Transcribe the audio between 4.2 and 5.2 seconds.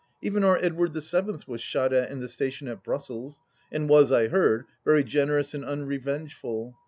heard, very